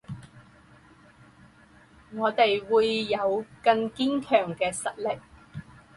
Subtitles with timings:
[2.13, 5.19] 我们会有更坚强的实力